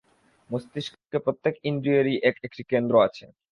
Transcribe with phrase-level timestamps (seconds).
[0.49, 3.25] মস্তিষ্কে প্রত্যেক ইন্দ্রিয়েরই এক-একটি কেন্দ্র আছে।